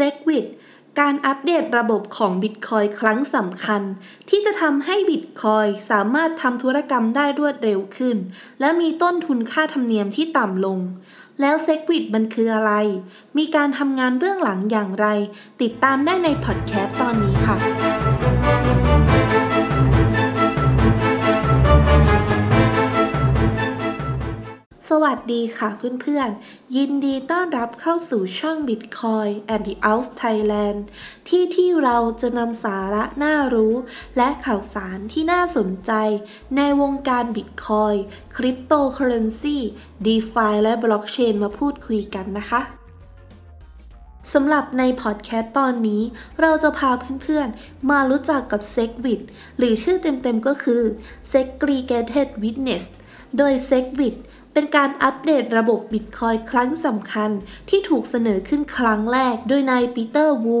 [0.00, 0.46] Segwit
[1.00, 3.82] การอัปเดตระบบของ Bitcoin ครั้งสำคัญ
[4.28, 8.16] ที่จะทำให้ Bitcoin สามารถทำธุรกรรมได้รวดเร็วขึ้น
[8.60, 10.78] และมีต้นทุนค่าธรรมเนียมที่ต่ำลง
[11.40, 12.72] แล้ว Segwit มันคืออะไร
[13.38, 15.06] มีการทำงานเบื้องหลังอย่างไร
[15.62, 19.09] ติดตามได้ในพอดแคสต์ตอนนี้ค่ะ
[24.94, 25.68] สวัสดีค่ะ
[26.02, 30.80] เพื่อนๆ ยินดีต้อนรับเข้าสู่ช่อง Bitcoin and the Out Thailand
[31.28, 33.74] ที่ที่เราจะนำสาระน่ารู้
[34.16, 35.92] และข่าวสารที่น่าสนใจ
[36.56, 37.98] ในวงการ Bitcoin
[38.36, 39.58] Cryptocurrency
[40.06, 42.60] DeFi และ Blockchain มาพูดคุยกันนะคะ
[44.32, 46.02] สำหรับในพอดแคสต์ตอนนี้
[46.40, 46.90] เราจะพา
[47.22, 49.20] เพื่อนๆ มารู้จักกับ Segwit
[49.58, 50.82] หรือชื่อเต็มๆก็คือ
[51.32, 52.86] Segregated Witness
[53.38, 54.16] โดย Segwit
[54.60, 57.30] เป็นการอัปเดตระบบ Bitcoin ครั้งสำคัญ
[57.68, 60.60] ที่ถูกเสนอขึ้นครั้งแรกโดยนายปีเตอร์วู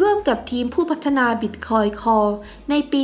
[0.00, 2.34] ร่วมกับทีมผู้พัฒนา Bitcoin Core
[2.70, 3.02] ในปี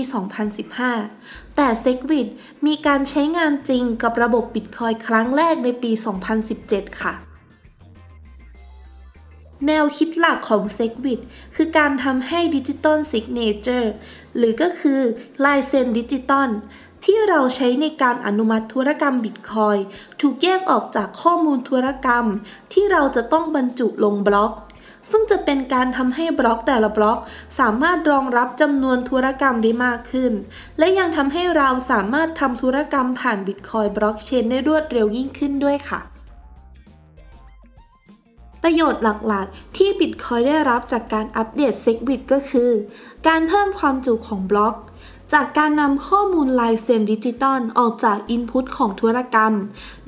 [0.77, 2.29] 2015 แต่ Segwit
[2.67, 5.93] มีการใช้งานจริงกับระบบ Bitcoin ครั้งแรกในปี
[6.47, 7.15] 2017 ค่ะ
[9.67, 11.21] แนวคิดหลักของ Segwit
[11.57, 13.89] คือการทำให้ Digital Signature
[14.37, 15.01] หรือก็คือ
[15.45, 16.51] ลายเซ็นดิจิตอล
[17.05, 19.77] ที่เราใช้ในการอนุมัติธุรกรรมบิตคอย
[20.21, 22.25] ถูกแยกออกจากข้อมูลธุรกรรม
[22.73, 24.53] ที่เราจะต้องบรรจุลงบล็อก
[25.11, 27.19] ซึ่งจะเป็นการทำให้บล็อกแต่ละบล็อก
[27.59, 30.33] สามารถรองรับจำนวนธุรกรรมได้มากขึ้น
[30.79, 36.01] และยังทำให้เราสามารถทำธุรกรรมผ่านบิตคอยบล็อกเชนได้รวดเร็วยิ่งขึ้นด้วยค่ะ
[38.63, 42.71] ประโยชน์หลักๆ ที่ Bitcoin ได้รับจากการอัปเดต Segwit ก็คือ
[43.29, 44.75] การเพิ่มความจุของบล็อก
[45.39, 49.53] จากการนำข้อมูลลายเซ็นดิจิตอลออกจากอินพุตของธุรกรรม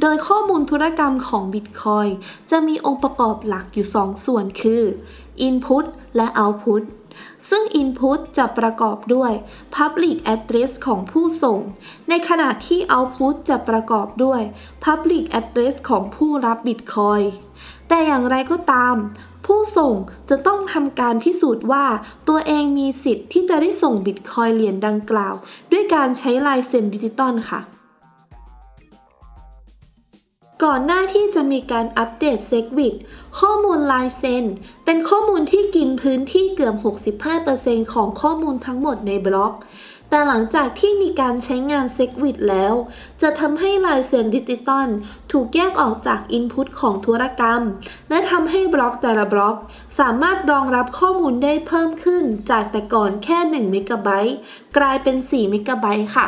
[0.00, 2.10] โดยข้อมูลธุรกรรมของ Bitcoin
[2.50, 4.82] จะมีองค์ประกอบหลักอยู่ 2 ส่วนคือ
[5.46, 5.84] Input
[6.16, 6.82] และ Output
[7.50, 9.32] ซึ่ง Input จะประกอบด้วย
[9.76, 11.60] Public Address ของผู้ส่ง
[12.08, 14.40] ในขณะที่ Output จะประกอบด้วย
[14.84, 17.24] Public Address ของผู้รับ Bitcoin
[17.88, 18.96] แต่อย่างไรก็ตาม
[19.46, 19.94] ผู้ส่ง
[20.30, 21.86] จะต้องทำการพิสูจน์ว่า
[22.28, 25.34] ตัวเองมีสิทธิ์ที่จะได้ส่งบิตคอยเหรียญดังกล่าว
[25.72, 27.60] ด้วยการใช้ลายเซ็นดิจิตอลค่ะ
[30.64, 32.94] ก่อนหน้าที่จะมีการอัปเดต Segwit
[33.38, 34.44] ข้อมูลลายเซ็น
[34.84, 36.74] เป็นข้อมูลที่กินพื้นที่เกือบ
[37.34, 39.54] 65%ของข้อมูลทั้งหมดในบล็อก
[40.10, 42.74] แต่หลังจากที่มีการใช้งาน Segwit แล้ว
[43.22, 44.88] จะทำให้ลายเซ็นดิจิตอล
[45.32, 47.62] ถูกแยกออกจาก input ของธุรกรรม
[48.08, 49.56] และทำให้บล็อกแต่ละบล็อก
[49.98, 54.36] สามารถรองรับข้อมูลได้เพิ่มขึ้นจากแต่ก่อนแค่1เมกะไบต์
[54.76, 56.26] กลายเป็น4เมกะไบต์ค่ะ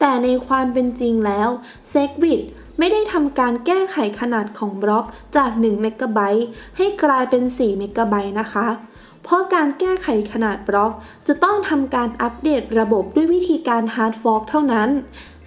[0.00, 1.48] แต่ในความเป็นจริงแล้ว
[1.92, 2.40] Segwit
[2.78, 5.04] ไม่ได้ทำการแก้ไขขนาดของบล็อก
[5.36, 8.66] จาก1เมกะไบต์ให้กลายเป็น4เมกะไบต์นะคะ
[9.24, 10.92] เพราะการแก้ไขขนาดบล็อก
[11.26, 14.90] จะต้องทำการอัปเดตระบบด้วยวิธีการ hard fork เท่านั้น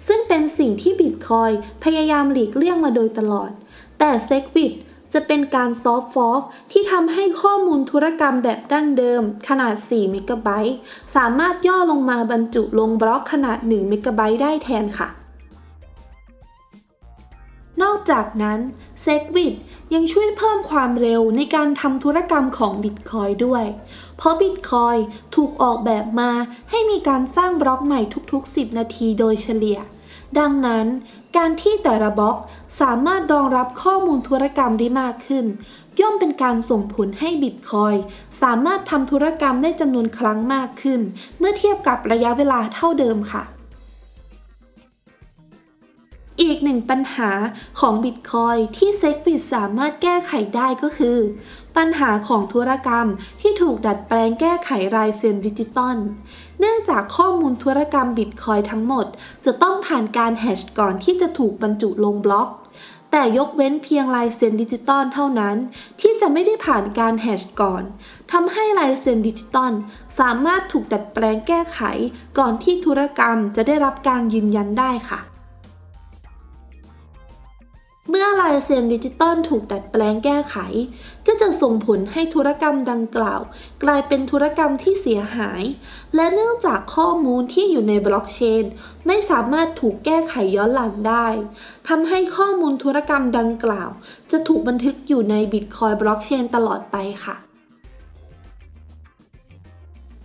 [0.06, 1.50] ซึ่งเป็นสิ่งที่บิตคอย
[1.84, 3.50] พยายามหลีกเลี่ยงมาโดยตลอด
[3.98, 4.72] แต่ Segwit
[5.12, 6.42] จะเป็นการ soft fork
[6.72, 10.76] ที่ทำให้ข้อมูลธุรกรรมแบบดั้งเดิม ขนาด 4 เมกะไบต์
[11.16, 15.08] สามารถย่อลงมาบรรจุลงบล็อกขนาด 1 เมกะไบต์ได้แทนค่ะ
[17.82, 18.58] นอกจากนั้น
[19.04, 19.54] Segwit
[19.94, 23.64] ยังช่วยเพิ่มความเร็วในการทำธุรกรรมของบิตคอยด้วย
[24.16, 24.96] เพราะบิตคอย
[25.34, 26.30] ถูกออกแบบมา
[26.70, 28.00] ให้มีการสร้างบล็อกใหม่
[28.32, 29.78] ทุกๆ 10 นาทีโดยเฉลี่ย
[30.38, 30.86] ดังนั้น
[31.36, 32.36] การที่แต่ละบล็อก
[32.80, 35.46] สามารถรองรับข้อมูลธุรกรรมได้มากขึ้น
[36.00, 37.94] ย่อมเป็นการส่งผลให้บิตคอย
[38.42, 41.00] สามารถทำธุรกรรมได้จำนวนครั้งมากขึ้น
[41.38, 43.42] เมื่อเทียบกับระยะเวลาเท่าเดิมค่ะ
[46.42, 47.30] อีกหนึ่งปัญหา
[47.80, 51.18] ของบิตคอยที่เซ็กฟิตสามารถแก้ไขได้ก็คือ
[51.76, 53.06] ปัญหาของธุรกรรม
[53.40, 55.96] ที่ถูกดัดแปลงแก้ไขลายเซ็นดิจิตอล
[56.60, 59.06] เนื่องจากข้อมูลธุรกรรมบิตคอยทั้งหมด
[59.44, 62.48] จะต้องผ่านการ hash ก่อนที่จะถูกบรรจุลงบล็อก
[63.10, 65.56] แต่ยกเว้นเพียงลายเซ็นดิจิตอลเท่านั้น
[66.00, 67.82] ที่จะไม่ได้ผ่านการ hash ก่อน
[68.32, 69.72] ทำให้ลายเซ็นดิจิตอล
[70.18, 71.80] สามารถถูกดัดแปลงแก้ไข
[72.38, 75.20] ก่อนที่ธุรกรรมจะได้รับการยืนยันได้ค่ะ
[78.16, 80.56] เมื่อลายเซ็นดิจิตอลถูกดัดแปลงแก้ไข
[81.26, 83.40] ก็จะส่งผลให้ธุรกรรมดังกล่าว
[83.82, 85.62] กลายเป็นธุรกรรมที่เสียหาย
[86.14, 88.64] และเนื่องจากข้อมูลที่อยู่ในบล็อกเชน
[89.06, 91.26] ไม่สามารถถูกแก้ไขย้อนหลังได้
[91.88, 93.90] ทำให้ข้อมูลธุรกรรมดังกล่าว
[94.30, 97.36] จะถูกบันทึกอยู่ในบิตคอยบล็อกเชนตลอดไปค่ะ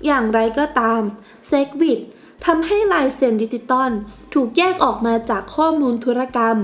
[0.05, 1.01] อย่างไรก็ตาม
[1.51, 1.99] Segwit
[2.45, 3.91] ทำให้ลายเซ็นดิจิตอล
[4.33, 6.57] ถูกแยกออกมาจากข้อมูลธุรกรรม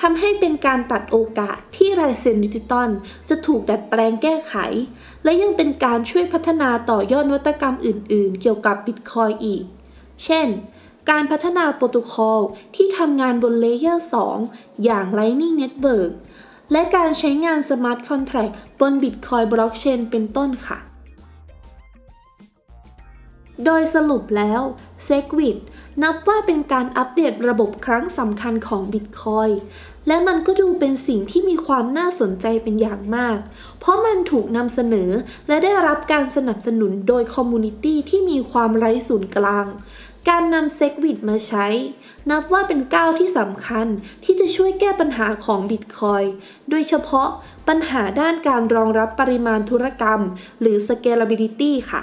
[0.00, 2.88] ทำให้เป็นการตัดโอกาสที่ลายเซ็นดิจิตอล
[3.28, 4.54] จะถูกดัดแปลงแก้ไข
[5.24, 9.64] และยังเป็นการช่วยพัฒนาต่อยอดนวัตกรรมอื่น ๆ เกี่ยวกับบิตคอยอีก
[10.24, 10.48] เช่น
[11.10, 12.40] การพัฒนาโปรโตคอล
[12.74, 14.06] ที่ทำงานบน layer
[14.42, 16.12] 2 อย่าง Lightning Network
[16.72, 20.78] และการใช้งาน Smart Contract บน Bitcoin Blockchain เป็นต้นค่ะ
[23.64, 24.60] โดยสรุปแล้ว
[25.06, 25.58] Segwit
[26.02, 29.52] นับว่าเป็นการอัปเดตระบบครั้งสำคัญของ Bitcoin
[30.06, 33.38] และมันก็ดูเป็นสิ่งที่มีความน่าสนใจเป็นอย่างมาก
[33.80, 35.10] เพราะมันถูกนำเสนอ
[35.48, 39.66] และได้รับการสนับสนุนโดย community ที่มีความไร้ศูนย์กลาง
[40.28, 41.66] การนำ Segwit มาใช้
[42.30, 43.86] นับว่าเป็นก้าวที่สำคัญ
[44.24, 46.22] ที่จะช่วยแก้ปัญหาของบิตคอย
[46.70, 47.28] โดยเฉพาะ
[47.68, 50.20] ปัญหาด้านการรองรับปริมาณธุรกรรม
[50.60, 52.02] หรือ scalability ค่ะ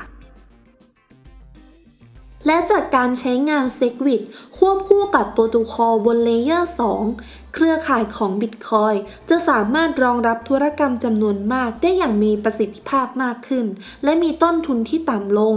[2.48, 4.22] และจากการใช้งาน Segwit
[4.57, 6.72] ควบคู่กับโปรโตคอลบน layer
[7.12, 8.98] 2 เครือข่ายของ Bitcoin
[9.30, 13.66] จะสามารถรองรับธุรกรรมจำนวนมากได้อย่างมีประสิทธิภาพมากขึ้น
[14.04, 15.56] และมีต้นทุนที่ต่ำลง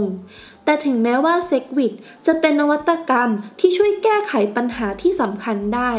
[0.63, 1.93] แต่ถึงแม้ว่า Segwit
[2.25, 3.29] จะเป็นนวัตกรรม
[3.59, 5.91] ที่ช่วยแก้ไขปัญหาที่สำคัญได้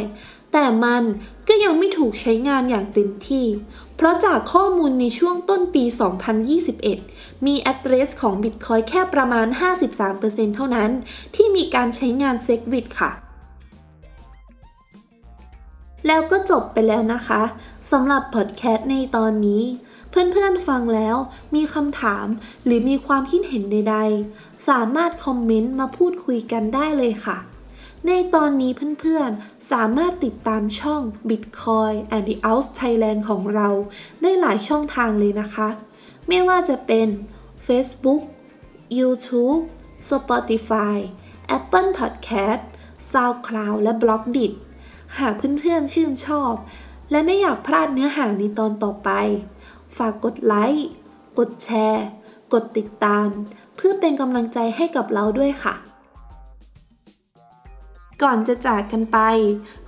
[0.53, 1.03] แต่มัน
[1.49, 3.47] ก็ยังไม่ถูกใช้งานอย่างเต็มที่
[4.01, 5.85] เพราะจากข้อมูลในช่วงต้นปี
[6.65, 9.47] 2021 มี address ของ Bitcoin แค่ประมาณ
[10.01, 10.91] 53%เท่านั้น
[11.35, 13.11] ที่มีการใช้งาน Segwit ค่ะ
[16.07, 17.43] แล้วก็จบไปแล้วนะคะ
[17.93, 19.63] สำหรับพอดแคสต์ในตอนนี้
[20.11, 21.17] เพื่อนๆฟังแล้ว
[21.55, 22.27] มีคำถาม
[22.65, 27.39] หรือมีความคิดเห็นใดๆ สามารถคอมเมนต์มาพูดคุยกันได้เลยค่ะ
[28.07, 33.69] ในตอนนี้เพื่อนๆ สามารถติดตามช่อง Bitcoin and the Out Thailand ของเรา
[34.23, 35.69] ได้หลายช่องทางเลยนะคะ
[36.29, 37.07] ไม่ว่าจะเป็น
[37.67, 38.23] Facebook
[38.99, 39.61] YouTube
[40.09, 40.97] Spotify
[41.57, 42.63] Apple Podcast
[43.13, 44.53] SoundCloud และ b l o g d i t
[45.19, 46.53] หากเพื่อนๆ ชื่นชอบ
[47.11, 49.11] และไม่อยากพลาดเนื้อหาในตอนต่อไป
[49.97, 50.89] ฝากกดไลค์
[51.39, 52.07] กดแชร์
[52.53, 53.29] กดติดตาม
[53.77, 55.75] เพื่อเป็นกำลังใจให้กับเราด้วยค่ะ
[58.23, 59.19] ก่อนจะจากกันไป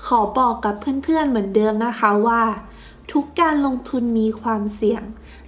[0.06, 0.74] ขอบอกกับ
[1.04, 2.42] เพื่อนๆเหมือนเดิมนะคะว่า
[3.12, 5.02] ทุกการลงทุนมีความเสี่ยง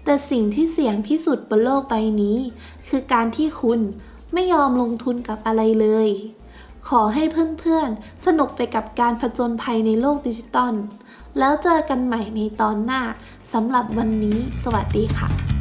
[0.04, 2.38] แต่สิ่งที่เสี่ยงที่สุดบนโลกใบนี้
[2.88, 3.80] คือการที่คุณ
[4.32, 6.08] ไม่ยอมลงทุนกับอะไรเลย
[6.88, 7.24] ขอให้
[7.60, 10.74] เพื่อนๆ สนุกไปกับการผจญภัยในโลกดิจิตอล
[11.38, 13.02] แล้วเจอกันใหม่ในตอนหน้า
[13.52, 15.51] สำหรับวันนี้ สวัสดีค่ะ